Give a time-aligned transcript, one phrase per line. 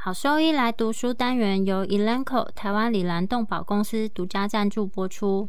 [0.00, 5.48] 好兽医来读书单元由 Elanco 台湾里兰动保公司独家赞助播出。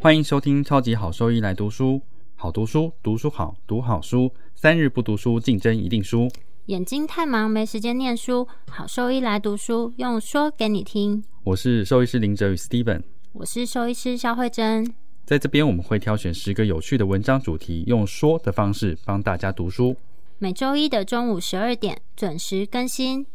[0.00, 2.02] 欢迎收听超级好兽医来读书，
[2.34, 6.28] 好读书，读书好，读好书，三日不读书，竞争一定输。
[6.66, 11.22] 眼睛太忙没时间念书，好兽医来读书，用说给你听。
[11.44, 13.02] 我是兽医师林哲宇 Steven，
[13.32, 14.92] 我是兽医师肖慧珍。
[15.26, 19.96] 在这边我们会挑选十个有趣的文章主题，用说的方式帮大家读书。
[20.38, 23.26] 每周一的中午十二点准时更新。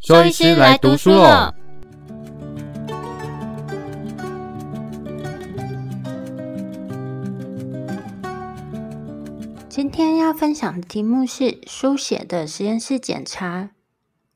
[0.00, 1.54] 兽医师来读书喽！
[9.68, 13.70] 今天要分享的题目是书写的实验室检查。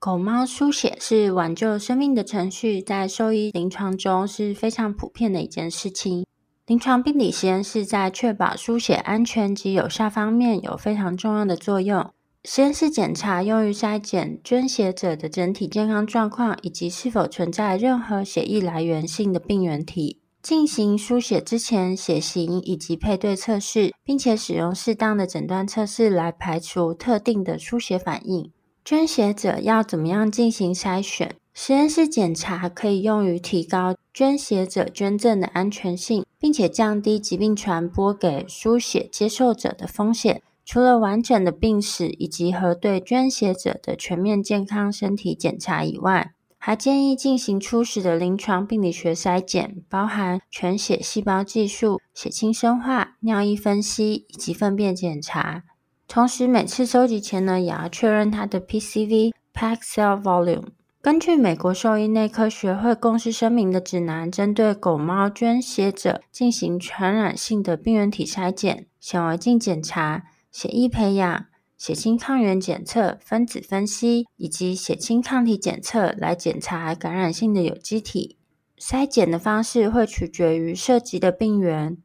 [0.01, 6.25] 狗猫输血是挽救生命的程序，在兽医临床中是非常普遍的一件事情。
[6.65, 12.11] 临床病理实验室在确保书写安全及有效方面有非常重要的作用。
[12.45, 20.19] 实验室检查用于筛检捐血者的整体健康状况，以及是否存在任何血液来源性的病原体。
[20.43, 28.51] 进行书写之前，血型以及配对测试，并且使用适当的诊断测试来排除特定的书写反应。
[28.85, 31.37] 捐血者要怎么样进行筛选？
[31.53, 40.43] 实验室检查可以用于提高捐血者捐赠的安全性，并且降低疾病传播给输血接受者的风险。
[40.65, 55.65] 除了完整的病史以及核对捐血者的全面健康身体检查以外，还建议进行初始的临床病理学筛检，包含全血细胞计数、血清生化、尿液分析以及粪便检查。
[56.13, 60.71] 同时，每次收集前呢，也要确认它的 PCV（Pack Cell Volume）。
[61.01, 71.47] 根据美国兽医内科学会公司声明的指南，针对狗猫捐血者进行传染性的病原体筛检、显微镜检查、血液培养。
[71.79, 78.37] 血清抗原检测、分子分析以及血清抗体检测来检查感染性的有机体。
[78.77, 81.97] 筛检的方式会取决于涉及的病原。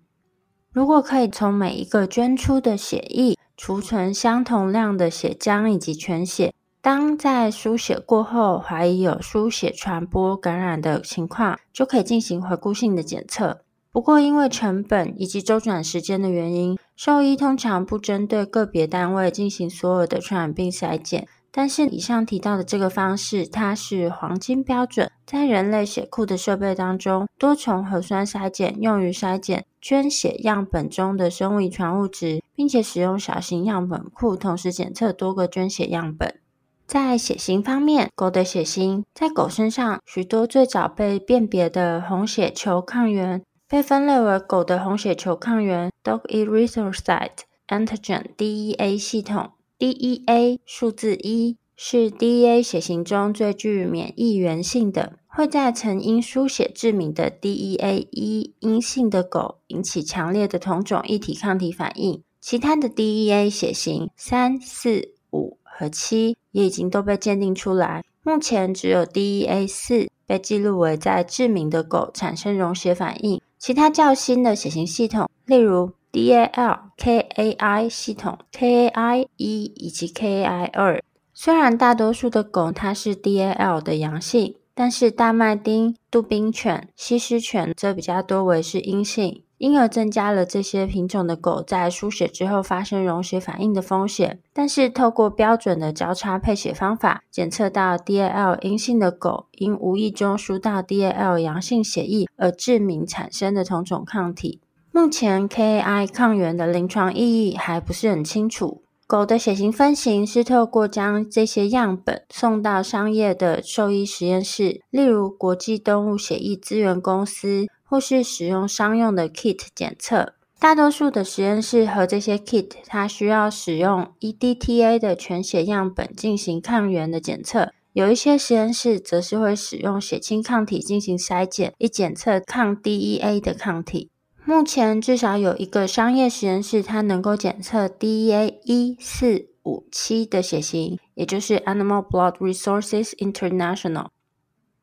[0.71, 13.61] 如果可以从每一个捐出的血液储存相同量的血浆以及全血，当在输血过后怀疑有输血传播感染的情况，就可以进行回顾性的检测。
[13.91, 21.27] 不过，因为成本以及周转时间的原因，兽医通常不针对个别单位进行所有的传染病筛检。
[21.49, 36.39] 但是，以上提到的这个方式，它是黄金标准，在人类血库的设备当中，多重核酸筛检用于筛检捐血样本中的生物遗传物质，并且使用小型样本库同时检测多个捐血样本。
[36.87, 43.43] 在血型方面，狗的血型在狗身上，许多最早被辨别的红血球抗原。
[43.67, 49.51] 被分类为狗的红血球抗原 （Dog Erythrocyte Antigen，DEA） 系统。
[49.77, 62.23] DEA 数字一是 DEA 血型中最具免疫原性的，会在曾因输血致敏的 DEA 一阴性的狗引起强烈的同种异体抗体反应。
[62.39, 68.01] 其他的 DEA 血型三、四、五和七也已经都被鉴定出来。
[68.23, 73.41] 目前只有 DEA 四被记录为在致敏的狗产生溶血反应。
[73.59, 81.03] 其他较新的血型系统，例如 DAL、KAI 系统、KAI 一以及 KAI 二，
[81.33, 89.41] 虽然大多数的狗它是 DAL 的阳性，但是大麦丁、杜宾犬、西施犬则比较多为是阴性。
[89.57, 94.41] 因而增加了这些品种的狗在输血之后发生溶血反应的风险。
[94.51, 104.59] 但是，透过标准的交叉配血方法检测到 DAL 阴性的狗，因无意中输到 DAL 阳性血液而致敏产生的同种抗体。
[104.91, 108.81] 目前，KAI 抗原的临床意义还不是很清楚。
[109.07, 117.67] 狗的血型分型是透过将这些样本送到商业的兽医实验室，例如国际动物血液资源公司。
[117.87, 127.71] 或是使用商用的 kit 检测，大多数的实验室和这些 kit，它需要使用 EDTA 的全血样本进行抗原的检测。
[127.93, 134.09] 有一些实验室则是会使用血清抗体进行筛检，以检测抗 DEA 的抗体。
[134.47, 144.09] 目前至少有一个商业实验室，它能够检测 DEA 一四五七的血型，也就是 Animal Blood Resources International。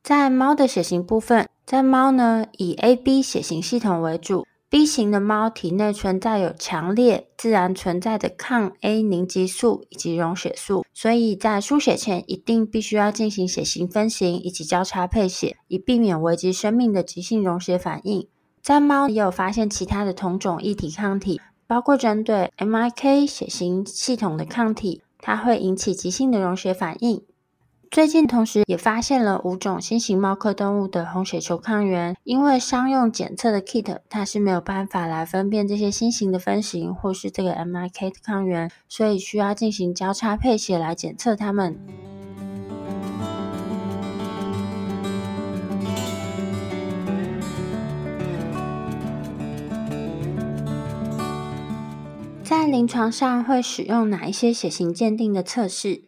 [0.02, 1.48] 在猫的血型部分。
[1.64, 4.44] 在猫呢，以 AB 血型系统为主。
[4.68, 18.26] B 型的猫体内存在有强烈自然存在的抗 A 凝集素以及溶血素，所以在输血前一定必须要进行血型分型以及交叉配血，以避免危及生命的急性溶血反应。
[18.62, 27.24] 在猫也有发现其他的同种异体抗体，包括针对 MIK 血型系统的抗体，它会引起急性的溶血反应。
[27.90, 41.76] 最近，同时也发现了五种新型猫科动物的红血球抗原，因为商用检测的 kit 它是没有办法来分辨这些新型的分型或是这个 MIK 的抗原，所以需要进行交叉配血来检测它们。
[52.62, 56.04] 在临床上会使用哪一些血型鉴定的测试？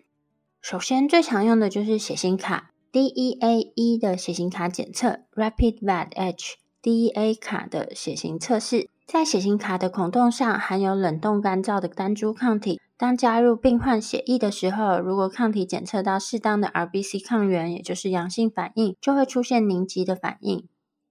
[0.62, 12.80] 首先，最常用的就是血型卡 DEA 的血型卡检测，Rapid VAD H DEA 卡的血型测试，在血型卡的孔洞上含有冷冻干燥的单株抗体。
[12.96, 20.68] 当加入病患血液的时候，如果抗体检测到适当的 RBC 抗原，也就是阳性反应，就会出现凝集的反应。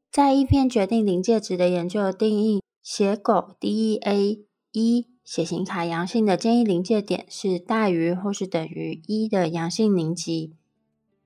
[0.09, 5.12] 在一篇决定临界值的研究定义，血狗 DEA 一。
[5.23, 10.53] 血型卡阳性的建议临界点是大于或是等于一的阳性凝集。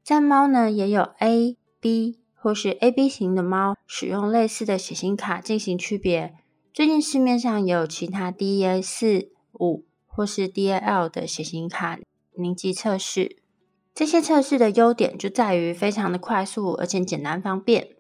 [0.03, 6.35] 在猫呢，也有 A、B 或是 AB 型的猫使用类似的血型卡进行区别。
[6.71, 11.99] 最近市面上也有其他 D、A、四、五或是 DAL 的血型卡
[12.35, 13.37] 凝集测试。
[13.95, 17.96] 这些测试的优点就在于非常的快速，而且简单方便。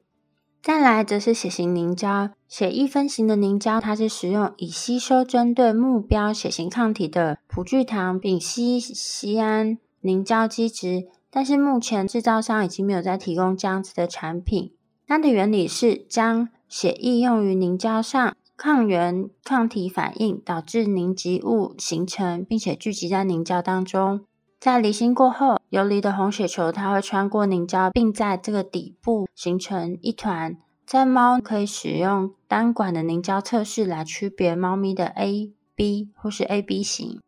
[0.67, 14.73] 再来则是血型凝胶，血液分型的凝胶，它是使用以吸收针对目标血型抗体的葡聚糖丙烯酰胺凝胶基质，但是目前制造商已经没有再提供这样子的产品。
[15.07, 24.25] 它的原理是将血液用于凝胶上，抗原抗体反应导致凝集物形成，并且聚集在凝胶当中。
[24.59, 30.57] 在离心过后，游离的红血球它会穿过凝胶，并在这个底部形成一团。
[30.85, 37.21] 在猫可以使用单管的凝胶测试来区别猫咪的 A、B 或是 AB 型。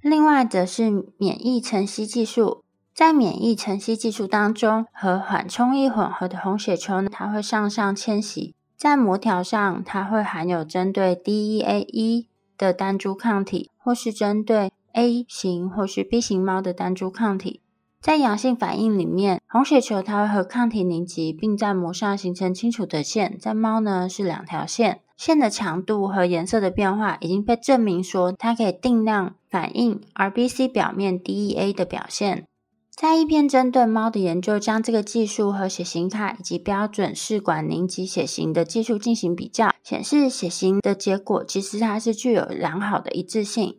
[0.00, 2.62] 另外，则是免疫层析技术。
[2.94, 12.26] 在免疫层析技术当中，和缓冲液混合的红血球呢，它会向上迁徙，在膜条上，它会含有针对 DEA
[12.56, 14.72] 的单株抗体，或是针对。
[14.96, 17.60] A 型或是 B 型猫的单株抗体，
[18.00, 23.36] 在阳性反应里面，红血球它会和抗体凝集，并在膜上形成清楚的线。
[23.38, 32.46] 在猫呢是两条线，线的强度和颜色的变化已经被证明说它可以定量反映 RBC 表面 DEA 的表现。
[32.90, 43.76] 在一篇针对猫的研究，将这个技术和血型卡以及标准试管凝集血型的技术进行比较，显示血型的结果其实它是具有良好的一致性。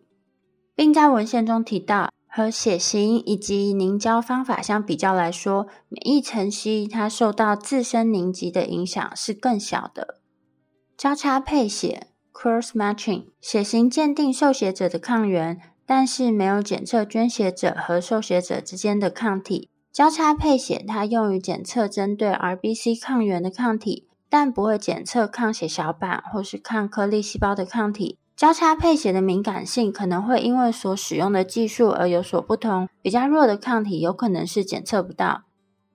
[0.78, 10.20] 并在文献中提到，和血型以及凝胶方法相比较来说，免疫层析它受到自身凝集的影响是更小的。
[10.96, 19.72] 交叉配血 （cross matching） 血型鉴定受血者的抗原，但是没有检测捐血者和受血者之间的抗体。
[19.92, 28.20] 交叉配血它用于检测针对 RBC 抗原的抗体，但不会检测抗血小板或是抗颗粒细胞的抗体。
[28.38, 35.42] 交叉配血的敏感性可能会因为所使用的技术而有所不同，比较弱的抗体有可能是检测不到，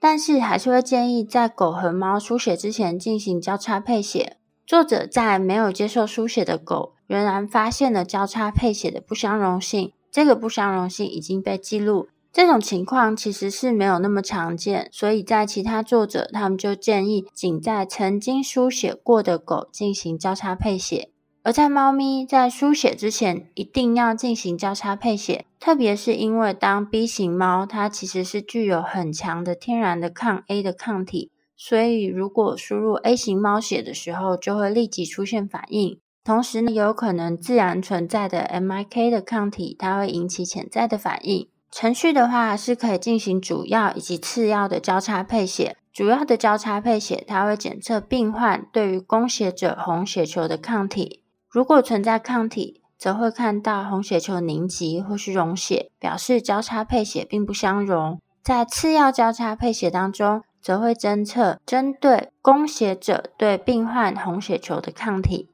[0.01, 4.39] 但是还是会建议在狗和猫输血之前进行交叉配血。
[4.67, 12.09] 作者在没有接受输血的狗仍然发现了交叉配血的不相容性，这个不相容性已经被记录。
[12.33, 21.11] 这种情况其实是没有那么常见，所以在其他作者他们就建议仅在曾经输血过的狗进行交叉配血。
[21.45, 35.99] 而在猫咪在输血之前，一定要进行交叉配血，特别是因为当 B 型猫，它其实是具有很强的天然的抗 A 的抗体，所以如果输入 A 型猫血的时候，就会立即出现反应。
[36.23, 41.49] 同时呢，有可能自然存在的 MIK 的抗体，它会引起潜在的反应。
[41.73, 45.77] 程序的话是可以进行主要以及次要的交叉配血。
[45.93, 51.22] 主要的交叉配血，它会检测病患对于供血者红血球的抗体。
[51.53, 58.19] 如果存在抗体，则会看到红血球凝集或是溶血，表示交叉配血并不相容。
[58.43, 65.51] 在次要交叉配血当中，则会侦测针对供血者对病患红血球的抗体。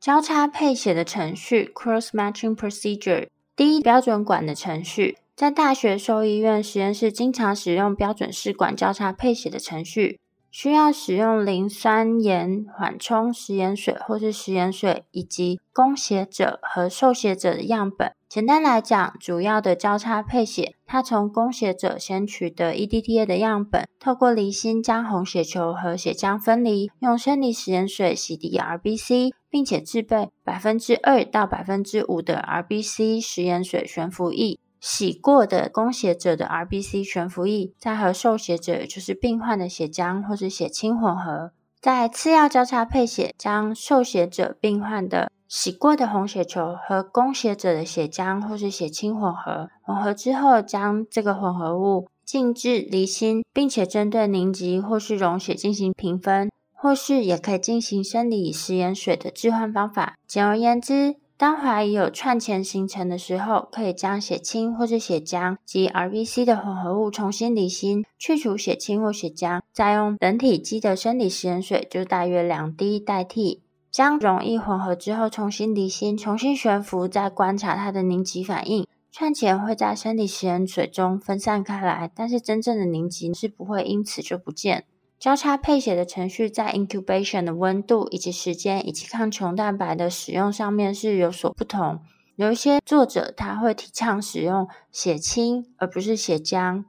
[0.00, 10.18] 交叉配血的程序 （cross matching procedure） 第一标准管的程序，在大学兽医院实验室经常使用标准试管交叉配血的程序。
[10.52, 18.12] 需要使用磷酸盐缓冲食盐水或是食盐水，以及供血者和受血者的样本。
[18.28, 34.58] 简单来讲，主要的交叉配血，它从供血者先取得 EDTA 的样本，透过离心将红血球和血浆分离，用生理食盐水洗涤 RBC，并且制备百分之二到百分之五的 RBC 食盐水悬浮液。
[34.82, 60.16] 洗过的供血者的 RBC 悬浮液，再和受血者，就是病患的血浆或是血清混合，在次要交叉配血，将受血者病患的洗过的红血球和供血者的血浆或是血清混合，混合之后，将这个混合物静置离心，并且针对凝集或是溶血进行评分，或是也可以进行生理食盐水的置换方法。
[60.26, 61.21] 简而言之。
[61.36, 78.86] 当怀疑有串前形成的时候，可以将血清或是血浆及 RBC 的混合物重新离心，去除血清或血浆，再用人体积的生理食盐水，就大约两滴代替，将溶液混合之后重新离心，重新悬浮，再观察它的凝集反应。
[79.10, 84.84] 串前会在生理食盐水中分散开来，但是真正的凝集是不会因此就不见。
[85.22, 92.00] 交叉配血的程序在 incubation 的温度以及时间以及抗球蛋白的使用上面是有所不同。
[92.34, 96.82] 有一些作者他会提倡使用血清而不是血浆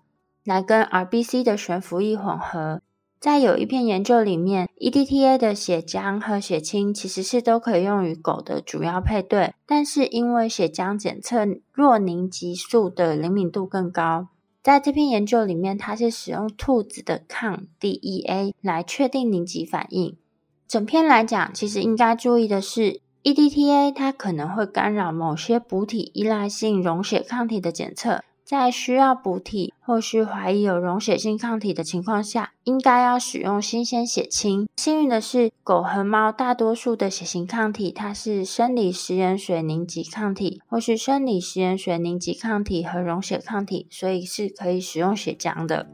[0.43, 2.81] 来跟 RBC 的悬浮液混合。
[3.19, 14.29] 在有一篇研究里面，EDTA 的血浆和血清其实是都可以用于狗的主要配对，但是因为血浆检测弱凝集素的灵敏度更高。
[14.63, 20.15] 在这篇研究里面，它是使用兔子的抗 DEA 来确定凝集反应。
[20.69, 28.23] 整篇来讲，其实应该注意的是，EDTA 它可能会干扰某些补体依赖性溶血抗体的检测。
[28.43, 34.67] 在需要补体或是怀疑有溶血性抗体的情况下，应该要使用新鲜血清。
[34.75, 45.87] 幸运的是，狗和猫大多数的血型抗体，它是生理食盐水凝集抗体，或是生理食盐水凝集抗体和溶血抗体，所以是可以使用血浆的。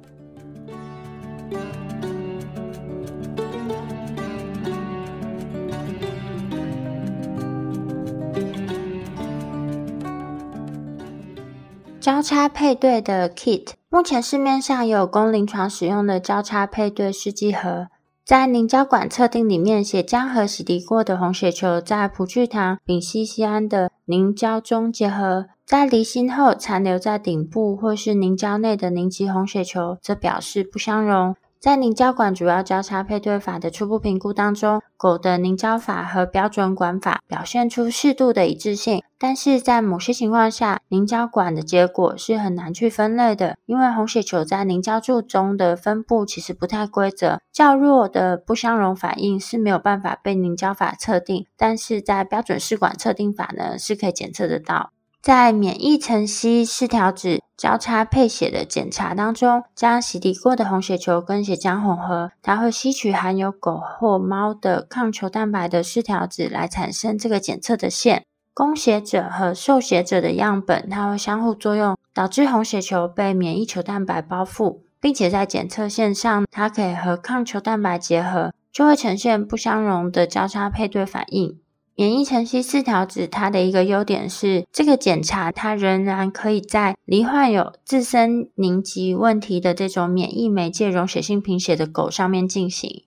[12.10, 17.86] 交叉配对的 kit，目前市面上有供临床使用的交叉配对试剂盒，
[18.26, 31.36] 在凝胶管测定里面，血浆和洗涤过的红血球在葡聚糖丙烯酰胺的凝胶中结合，在离心后残留在顶部或是凝胶内的凝集红血球，则表示不相容。
[31.60, 54.92] 在凝胶管主要交叉配对法的初步评估当中，狗的凝胶法和标准管法表现出适度的一致性，但是在某些情况下，凝胶管的结果是很难去分类的，因为红血球在凝胶柱中的分布其实不太规则，较弱的不相容反应是没有办法被凝胶法测定，但是在标准试管测定法呢是可以检测得到。
[55.22, 68.24] 在免疫层析四条指交叉配血的检查当中，将洗涤过的红血球跟血浆混合，它会吸取含有狗或猫的抗球蛋白的四条指来产生这个检测的线。
[68.54, 81.60] 供血者和受血者的样本，它会相互作用，导致红血球被免疫球蛋白包覆，并且在检测线上，它可以和抗球蛋白结合，就会呈现不相容的交叉配对反应。
[82.00, 93.04] 免疫层析四条指，它的一个优点是，这个检查它仍然可以在罹患有自身凝集问题的这种免疫媒介溶血性贫血的狗上面进行。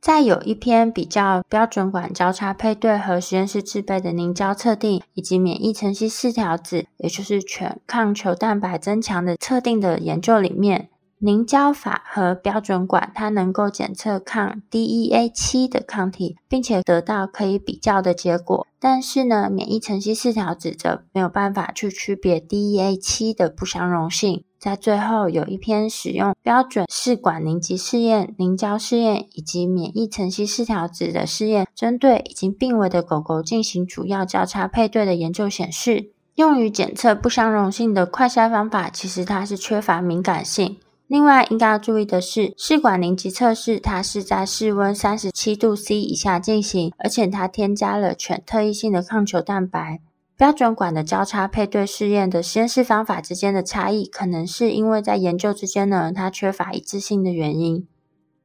[0.00, 10.90] 在有一篇比较标准管交叉配对和实验室制备的凝胶测定，以及免疫层析四条指，也就是全抗球蛋白增强的测定的研究里面。
[11.18, 18.66] 凝胶法和标准管，它能够检测抗 DEA 七的抗体，并且得到可以比较的结果。
[18.78, 24.44] 但是呢，免疫层析四条指则没有办法去区别 DEA 七的不相容性。
[24.58, 40.78] 在最后有一篇使用标准试管凝集试验、凝胶试验以及免疫层析四条指的试验，针对已经病危的狗狗进行主要交叉配对的研究显示，用于检测不相容性的快筛方法，其实它是缺乏敏感性。
[41.08, 50.00] 另外，应该要注意的是，试管凝集测试它是在室温三十七度 C 以下进行，而且它添加了全特异性的抗球蛋白。
[50.36, 57.86] 标准管的交叉配对试验的实验室方法之间的差异，可能是因为在研究之间呢，它缺乏一致性的原因。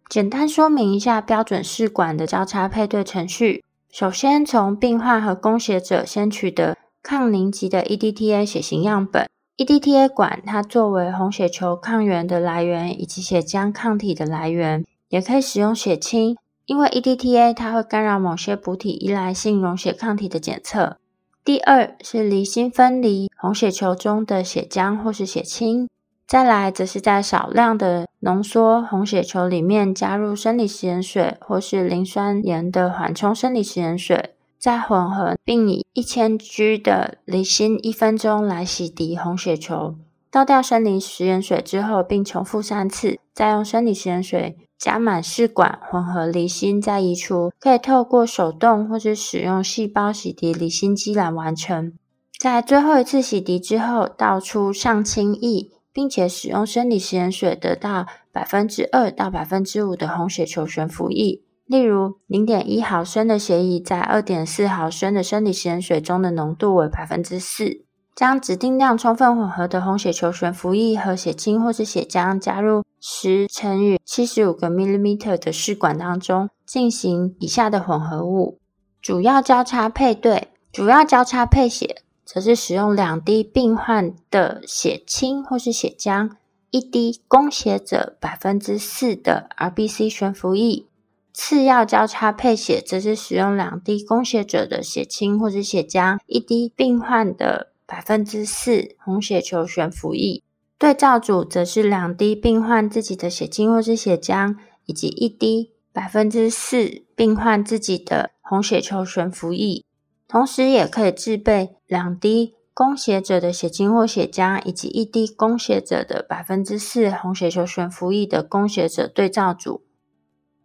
[0.07, 9.27] 简单说明一下标准试管的交叉配对程序：首先，从病患和供血者先取得抗凝集的 EDTA 血型样本。
[9.61, 20.97] EDTA 管它作为红血球抗原的来源以及血浆抗体的来源也可以使用血清，因为 EDTA 它会干扰某些补体依赖性溶血抗体的检测。
[21.45, 25.87] 第二是离心分离红血球中的血浆或是血清，
[26.25, 39.95] 再来则是在少量的浓缩红血球里面加入生理食盐水或是磷酸盐的缓冲生理食盐水，再混合并以一千 G 的离心一分钟来洗涤红血球。
[40.29, 47.51] 倒掉生理食盐水之后，并重复三次，再用生理食盐水加满试管，混合离心，再移除。
[47.59, 51.93] 可以透过手动或者使用细胞洗涤离心机来完成。
[52.39, 61.41] 在最后一次洗涤之后，倒出上清液，并且使用生理食盐水得到百分之二到百分之五的红血球悬浮液。
[61.71, 67.85] 例如，零点一毫升的血液在二点四毫升的生理盐水中的浓度为百分之四。
[68.13, 78.59] 将指定量充分混合的红血球悬浮液和血清或是血浆加入十乘以七十五个 millimeter 的试管当中，进行以下的混合物：
[79.01, 86.31] 主要交叉配对，主要交叉配血，则是使用两滴病患的血清或是血浆，
[86.69, 90.85] 一滴供血者百分之四的 RBC 悬浮液；
[91.33, 97.71] 次要交叉配血，则是使用两滴供血者的血清或者血浆，一滴病患的。
[97.93, 100.41] 百分之四红血球悬浮液，
[100.77, 109.83] 对照组则是两滴病患自己的血清或是血浆，以及一滴百分之四病患自己的红血球悬浮液。
[110.25, 119.81] 同时，也可以制备两滴供血者的血清或血浆，以及一滴供血者的百分之四红血球悬浮液的供血者对照组，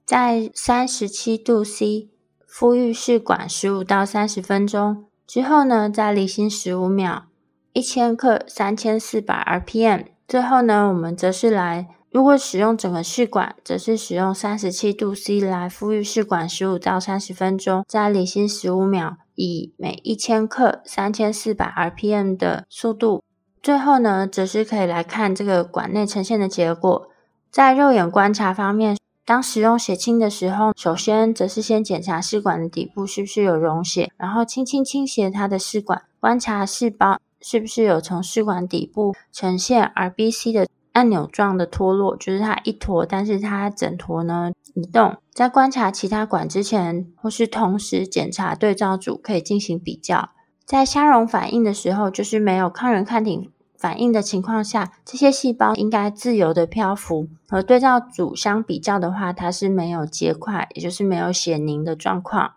[0.06, 2.08] 在三十七度 C
[2.46, 5.04] 敷育试管十五到三十分钟。
[5.26, 7.24] 之后呢，再离心十五秒，
[7.72, 10.04] 一千克三千四百 RPM。
[10.28, 23.24] 最后呢，我们则是来，如果使用整个试管，则是使用三十七度 C 来敷育试管十五到三十分钟，再离心十五秒，以每一千克三千四百 RPM 的速度。
[23.60, 27.08] 最后呢，则是可以来看这个管内呈现的结果，
[27.50, 28.95] 在肉眼观察方面。
[29.26, 45.16] 当使用血清的时候，首先则是先检查试管的底部是不是有溶血，然后轻轻倾斜它的试管，观察细胞是不是有从试管底部呈现 RBC 的按钮状的脱落，就是它一坨，但是它整坨呢移动。
[45.32, 50.30] 在观察其他管之前，或是同时检查对照组，可以进行比较。
[50.64, 53.50] 在相容反应的时候，就是没有抗原抗体。
[53.86, 57.28] 反应的情况下，这些细胞应该自由的漂浮。
[57.46, 62.54] 和对照组相比较的话，它是没有结块，也就是没有血凝的状况。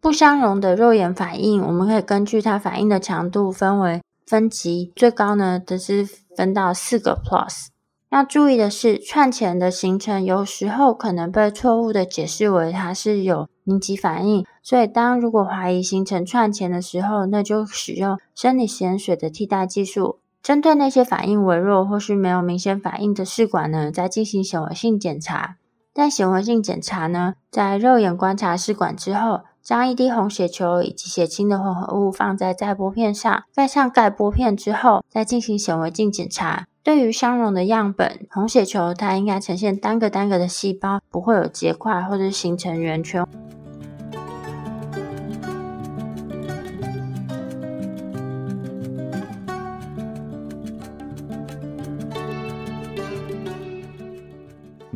[0.00, 6.04] 不相容的肉眼反应，我们可以根据它反应的强度分为分级，最高呢则是
[6.36, 7.68] 分到四个 plus。
[8.10, 20.18] 要注意的是，串前的形成有时候可能被错误的解释为它是有凝集反应，所以当如果怀疑形成串前的时候，那就使用生理盐水的替代技术。
[20.42, 25.56] 针对那些反应微弱或是没有明显反应的试管呢，再进行显微性检查。
[25.94, 36.66] 但显微性检查呢，在肉眼观察试管之后，将一滴红血球以及血清的混合物放在载玻片上，盖上盖玻片之后，再进行显微镜检查。
[36.82, 43.24] 对于相容的样本，红血球它应该呈现单个单个的细胞，不会有结块或者形成圆圈。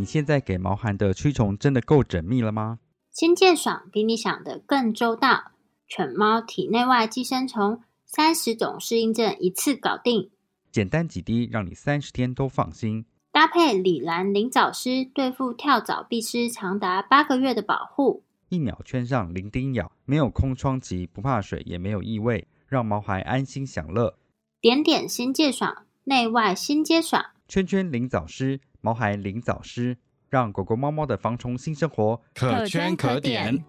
[0.06, 2.78] 现在给毛孩的驱虫真的够缜密了吗？
[3.12, 5.52] 新界爽比你想的更周到，
[5.88, 10.30] 犬猫体内外寄生虫三十种适应症一次搞定，
[10.70, 13.04] 简单几滴让你三十天都放心。
[13.32, 18.24] 搭配李兰灵藻湿，对付跳蚤必虱长达八个月的保护。
[18.48, 24.16] 一秒圈上零叮咬，没有空窗期，不怕水，也没有异味，让毛孩安心享乐。
[24.60, 27.24] 点点新界爽，内外新接爽。
[27.48, 28.60] 圈圈灵藻湿。
[28.86, 29.96] 毛孩灵藻师，
[30.30, 33.64] 让狗狗、猫猫的防虫新生活可圈可点。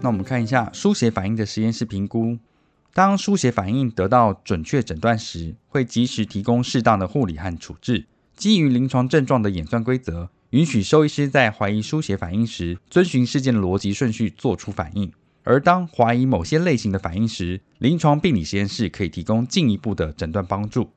[0.00, 2.38] 那我们看一下书写反应的实验室评估。
[2.94, 8.06] 当书写反应得到准确诊断时，会及时提供适当的护理和处置。
[8.36, 15.12] 基于临床症状的演算规则，允许兽医师在怀疑书写反应时，遵循事件的逻辑顺序做出反应。
[15.42, 20.90] 而当怀疑某些类型的反应时，临床病理实验室可以提供进一步的诊断帮助。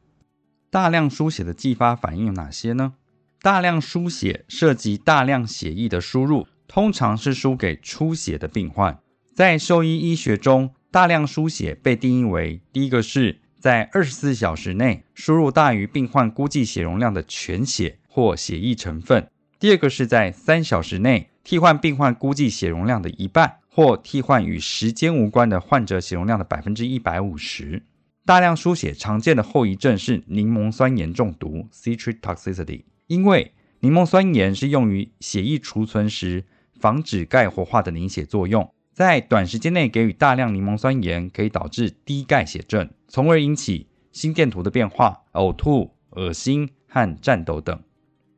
[0.69, 2.93] 大量输血的继发反应有哪些呢？
[3.41, 8.99] 大量输血涉及大量血液的输入，通常是输给出血的病患。
[9.33, 19.27] 在兽医医学中，大量输血被定义为：第一个是在二十四小时内输入大于病患估计血容量的全血或血液成分。
[19.59, 27.83] 第二个是在三小时内替换病患估计血容量的一半，或替换与时间无关的患者血容量的百分之一百五十。
[28.25, 33.51] 大量输血常见的后遗症是柠檬酸盐中毒 （citric toxicity），因为
[33.81, 36.45] 柠檬酸盐是用于血液储存时
[36.79, 38.73] 防止钙活化的凝血作用。
[38.93, 47.77] 在短时间内给予大量柠檬酸盐，可以导致低钙血症，从而引起心电图的变化、呕吐、恶心和颤抖等。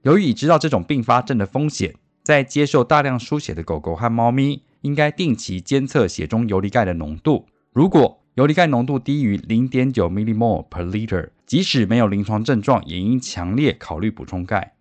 [0.01, 1.93] 由于已知道这种并发症的风险，
[2.25, 7.45] 在接受大量输血的狗狗和猫咪，应该定期监测血中游离钙的浓度。
[7.71, 14.73] 如果游离钙浓度低于零点九 millimol per liter，即使没有临床症状，也应强烈考虑补充钙。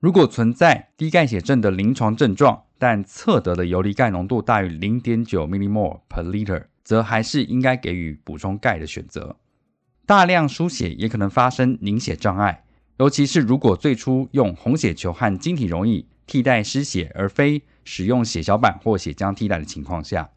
[0.00, 9.36] 如果存在低钙血症的临床症状，但测得的游离钙浓度大于零点九 millimol per liter，则还是应该给予补充钙的选择。
[10.06, 12.64] 大量输血也可能发生凝血障碍，
[12.96, 20.30] 尤其是如果最初用红血球和晶体溶液替代失血，而非使用血小板或血浆替代的情况下。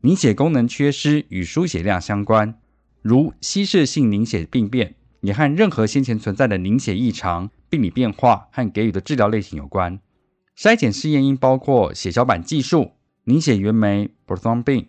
[0.00, 2.58] 凝血功能缺失与输血量相关，
[3.02, 9.98] 如稀释性凝血病变，也和任何先前存在的凝血异常、病理变化和给予的治疗类型有关。
[10.56, 12.92] 筛检试验应包括血小板计数、
[13.24, 14.86] 凝血原酶 （prothrombin）、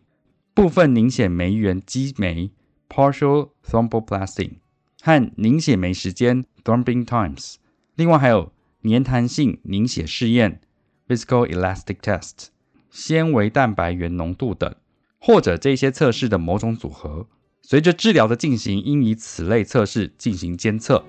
[0.53, 2.51] 部分凝血酶原基酶
[2.87, 4.53] （partial thromboplastin）
[5.01, 7.55] 和凝血酶时间 （thrombin times）。
[7.95, 8.51] 另外还有
[8.83, 10.61] 粘弹性凝血试验
[11.07, 12.47] （viscoelastic test）、
[12.89, 14.73] 纤维蛋白原浓度等。
[15.21, 17.27] 或者这些测试的某种组合，
[17.61, 21.03] 随着治疗的进行，应以此类测试进行监测。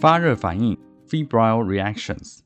[0.00, 0.76] 发热反应
[1.08, 2.40] （febrile reactions）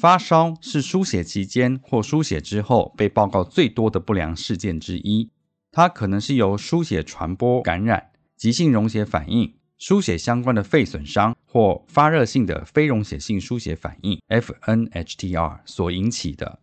[0.00, 5.28] 发烧是输血期间或输血之后被报告最多的不良事件之一，
[5.72, 9.54] 它可能是由输血传播感染、急性溶血反应。
[9.78, 16.58] 输血相关的肺损伤或发热性的非溶血性输血反应 （FNHTR） 所引起的。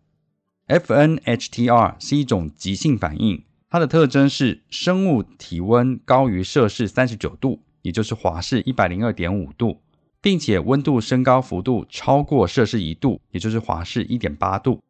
[0.68, 9.80] FNHTR 是一种急性反应，它的特征是生物体温高于摄氏三十九度，也就是华氏一百零二点五度，
[10.20, 14.80] 并且温度升高幅度超过摄氏一度，也就是华氏一点八度，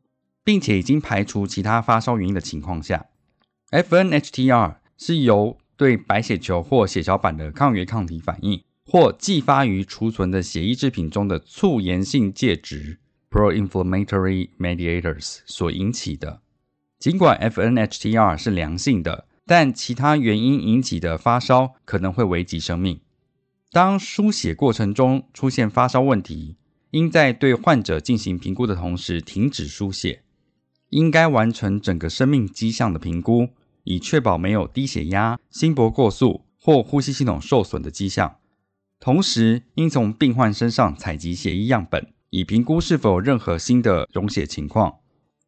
[0.44, 3.06] 并且已经排除其他发烧原因的情况下
[3.70, 12.98] ，FNHTR 是由对白血球或血小板的抗原抗体反应，或继发于储存的血液制品中的促炎性介质
[13.30, 16.40] （pro-inflammatory mediators） 所引起的。
[16.98, 23.00] 尽管 FNHTR 是良性的，但其他原因引起的发烧可能会危及生命。
[23.70, 26.56] 当输血过程中出现发烧问题，
[26.92, 30.22] 应在对患者进行评估的同时停止输血，
[30.88, 33.50] 应该完成整个生命迹象的评估。
[33.88, 38.36] 以确保没有低血压、心搏过速或呼吸系统受损的迹象。
[39.00, 44.96] 同时，应从病患身上采集血液样本，以评估是否有任何新的溶血情况。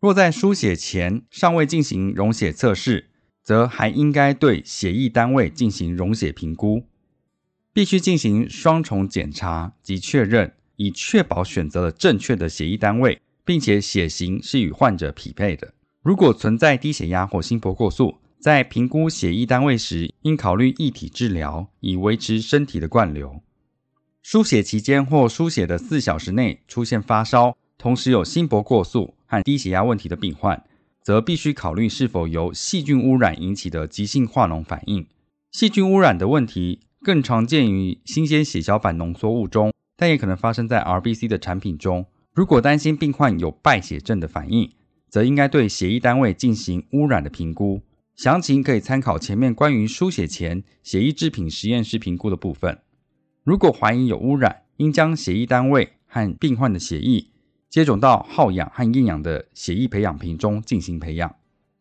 [0.00, 3.10] 若在输血前尚未进行溶血测试，
[3.42, 6.84] 则还应该对血液单位进行溶血评估。
[7.74, 15.74] 必须进行双重检查及确认，以确保选择了正确的血液单位，并且血型是与患者匹配的。
[16.02, 23.42] 如果存在低血压或心搏过速，在评估血液单位时，应考虑液体治疗，以维持身体的灌流。
[24.22, 30.64] 输血期间或输血的四小时内出现发烧，同时有心搏过速和低血压问题的病患，
[31.02, 35.06] 则必须考虑是否由细菌污染引起的急性化脓反应。
[35.52, 42.06] 细菌污染的问题更常见于新鲜血小板浓缩物中，但也可能发生在 RBC 的产品中。
[42.32, 44.72] 如果担心病患有败血症的反应，
[45.10, 47.82] 则应该对血液单位进行污染的评估。
[48.22, 52.78] 详情可以参考前面关于输血前血液制品实验室评估的部分。
[53.42, 57.28] 如果怀疑有污染，应将血液单位和病患的血液
[57.70, 61.34] 接种到耗氧和厌氧的血液培养瓶中进行培养。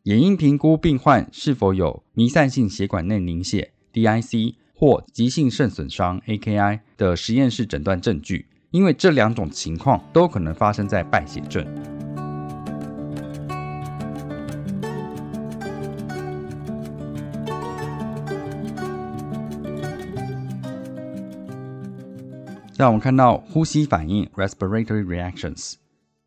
[0.03, 11.67] 也应评估病患是否有弥散性血管内凝血 （DIC） 或急性肾损伤 （AKI） 的实验室诊断证据，因为这两种情况都可能发生在败血症。
[22.79, 25.73] 让我们看到呼吸反应 （respiratory reactions）。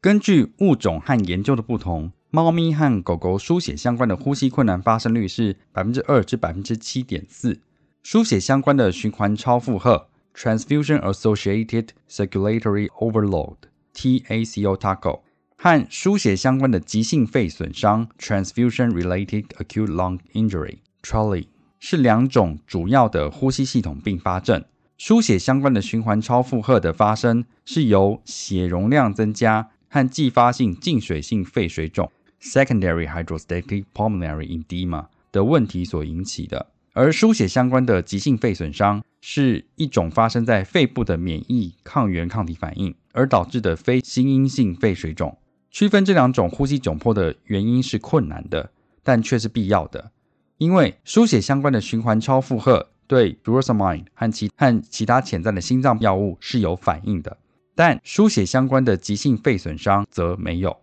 [0.03, 7.59] 根据物种和研究的不同，猫咪和狗狗输血相关的呼吸困难发生率是百分之二至百分之七点四。
[8.03, 15.21] 输血相关的循环超负荷 （transfusion-associated circulatory overload，TACO）
[15.57, 21.47] 和输血相关的急性肺损伤 （transfusion-related acute lung injury，TRALI）
[21.81, 24.63] 是两种主要的呼吸系统并发症。
[24.99, 36.69] 输血相关的循环超负荷的发生，是由血容量增加和继发性进水性肺水肿 （secondary hydrostatic pulmonary edema） 的问题所引起的。
[36.95, 45.39] 而输血相关的急性肺损伤，是一种发生在肺部的免疫抗原抗体反应而导致的非心因性肺水肿。
[45.71, 48.71] 区分这两种呼吸窘迫的原因是困难的，
[49.03, 50.13] 但却是必要的，
[50.59, 52.91] 因为输血相关的循环超负荷。
[53.07, 57.37] 对 b u r s a m i n e 和其和其他潜在的心脏药物是有反应的，
[57.75, 60.77] 但输血相关的急性肺损伤则没有。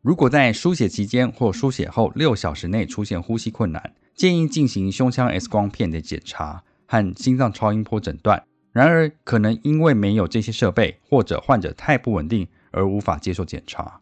[0.00, 8.42] 如果在输血期间或输血后六小时内出现呼吸困难，建议进行胸腔 X 光片的检查和心脏超音波诊断。
[8.72, 14.00] 然而，可能因为没有这些设备，或者患者太不稳定而无法接受检查。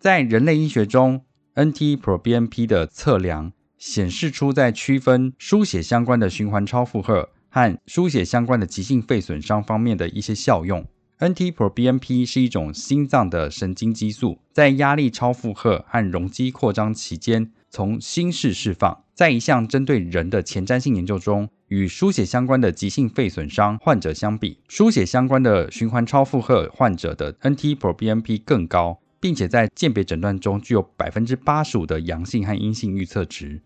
[0.00, 3.52] 在人类医学中，NT-proBNP 的测量。
[3.84, 10.86] 显示出在区分输血相关的循环超负荷和输血相关的急性肺损伤方面的一些效用。
[11.18, 19.02] NT-proBNP 是一种心脏的神经激素，在压力超负荷和容积扩张期间从心室释放。
[19.14, 33.60] 在一项针对人的前瞻性研究中，与输血相关的急性肺损伤患者相比，输血相关的循环超负荷患者的 NT-proBNP 更高，并且在鉴别诊断中具有百分之八十五的阳性和阴性预测值。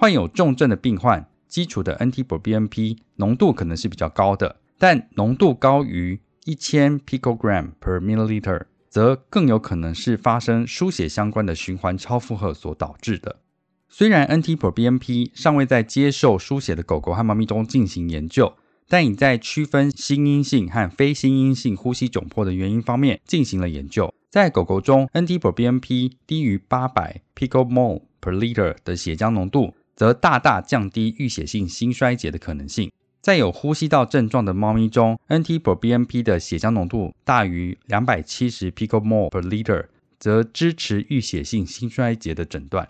[0.00, 13.40] 患有重症的病患，基础的 NT-proBNP 浓度可能是比较高的，但浓度高于一千 picogram per milliliter，则更有可能是发生输血相关的循环超负荷所导致的。
[13.90, 18.54] 虽然 NT-proBNP 尚未在接受输血的狗狗和猫咪中进行研究，
[18.88, 24.10] 但已在区分心因性和非心因性呼吸窘迫的原因方面进行了研究。
[24.30, 29.74] 在狗狗中，NT-proBNP 低于八百 picomol per liter 的血浆浓度。
[30.00, 32.90] 则大大降低淤血性心衰竭的可能性。
[33.20, 42.88] 在有呼吸道症状的猫咪中，NT-proBNP 的血浆浓度大于两百七十 picomol per liter，则支持淤血性心衰竭的诊断。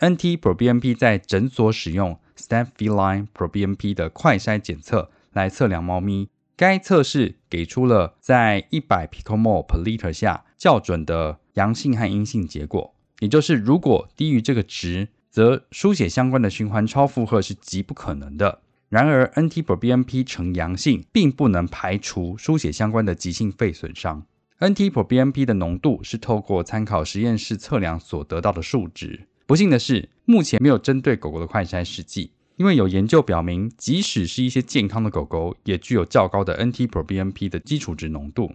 [0.00, 6.28] NT-proBNP 在诊所使用 Stanf Feline proBNP 的快筛检测来测量猫咪。
[6.56, 15.10] 该测试给出了在一百 picomol per liter 下较准的阳性和阴性结果，也就是如果低于这个值。
[15.34, 18.60] 则输血相关的循环超负荷是极不可能的。
[18.88, 24.24] 然而，NT-proBNP 呈阳性，并不能排除输血相关的急性肺损伤。
[24.60, 29.26] NT-proBNP 的浓度是透过参考实验室测量所得到的数值。
[29.44, 38.52] 不幸的是，目前没有针对狗狗的快筛试剂，因为有研究表明，即使是一些健康的狗狗，也具有较高的 NT-proBNP 的基础值浓度。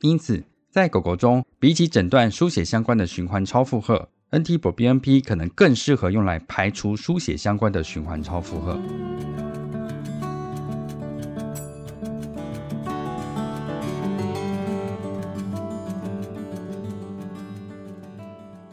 [0.00, 8.78] 因此，在狗狗中，比起诊断输血相关的循环超负荷，NT-proBNP 可能更适合用来排除输血相关的循环超负荷。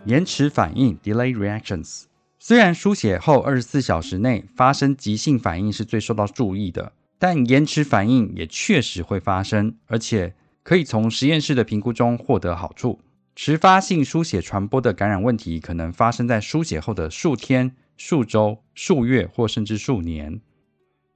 [0.06, 2.04] 延迟反应 （Delay Reactions）
[2.38, 13.00] 虽然输血后二十四小时内发生急性反应是最受到注意的，但延迟反应也确实会发生，而且可以从实验室的评估中获得好处。
[13.36, 20.39] 迟发性输血传播的感染问题可能发生在输血后的数天、数周、数月或甚至数年，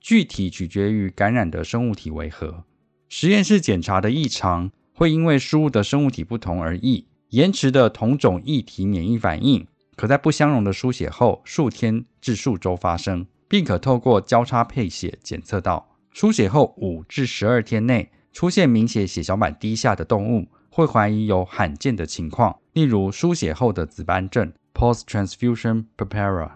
[0.01, 2.65] 具体取决于感染的生物体为何。
[3.07, 7.07] 实验室检查的异常会因为输入的生物体不同而异。
[7.29, 15.95] 延迟的同种异体免疫反应可在不相容的输血后数天至数周发生，并可透过交叉配血检测到。
[16.11, 20.47] 输血后五至十二天内出现明显血小板低下的动物。
[20.69, 26.51] 会怀疑有罕见的情况，例如输血后的紫斑症 （post-transfusion purpura）。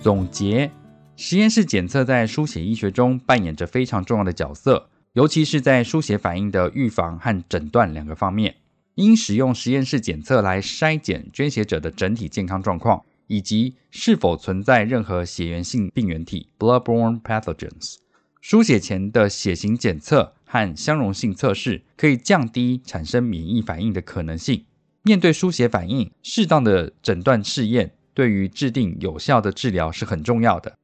[0.00, 0.70] 总结：
[1.16, 8.56] 实验室检测在输血医学中扮演着非常重要的角色，尤其是在输血反应的预防和诊断两个方面。
[8.96, 13.02] 应使用实验室检测来筛检捐血者的整体健康状况。
[13.26, 17.96] 以及是否存在任何血源性病原体 （bloodborne pathogens）。
[18.40, 24.66] 输血前的血型检测和相容性测试可以降低产生免疫反应的可能性。
[25.02, 30.76] 面对输血反应，适当的诊断试验对于制定有效的治疗是很重要的。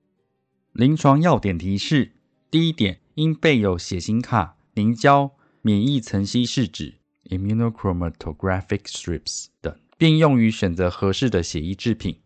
[0.72, 2.12] 临床要点提示：
[2.50, 6.94] 第一点，应备有血型卡、凝胶、免疫层析试纸
[7.29, 12.18] （immunochromatographic strips） 等，并用于选择合适的血液制品。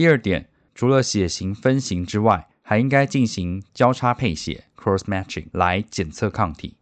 [0.00, 6.78] 第二点，除了血型分型之外，还应该进行交叉配血 （cross matching） 来检测抗体。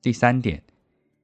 [0.00, 0.62] 第三点，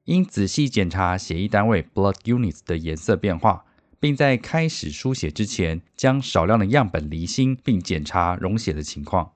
[0.03, 3.65] 应仔细检查血液单位 （blood units） 的颜色变化，
[3.99, 9.31] 并在开始输血之前将少量的样本离心，并检查溶血的情况。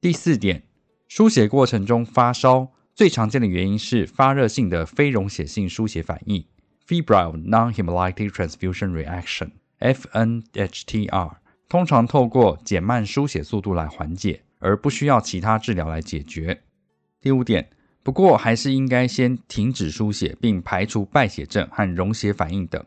[0.00, 0.62] 第四点，
[1.08, 6.46] 输血过程中发烧最常见的原因是发热性的非溶血性输血反应
[6.86, 11.32] （febrile non-hemolytic transfusion reaction） FNHTR
[11.68, 16.62] 通常透过减慢输血速度来缓解，而不需要其他治疗来解决。
[17.20, 17.68] 第五点。
[18.04, 22.82] 不过，还是应该先停止输血，并排除败血症和溶血反应等。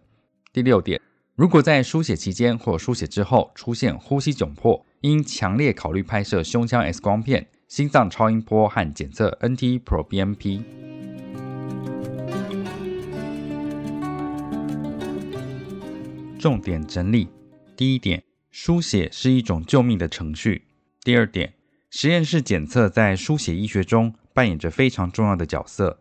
[0.51, 0.99] 第六点，
[1.35, 10.90] 如果在输血期间或输血之后出现呼吸窘迫，应强烈考虑拍摄胸腔 X 光片、心脏超音波和检测 NT-proBNP。
[16.41, 17.29] 重点整理：
[17.77, 20.63] 第一点，输血是一种救命的程序；
[21.03, 21.53] 第二点，
[21.89, 24.13] 实验室检测在输血医学中。
[24.33, 25.99] 扮演着非常重要的角色。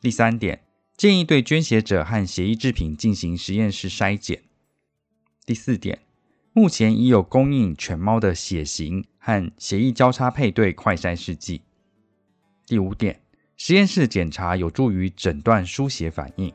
[0.00, 0.62] 第三点，
[0.96, 4.42] 建议对捐血者和血液制品进行实验室筛检。
[5.44, 5.98] 第四点，
[6.52, 11.62] 目前已有供应犬猫的血型和血液交叉配对快筛试剂。
[12.64, 13.20] 第五点，
[13.56, 16.54] 实验室检查有助于诊断输血反应。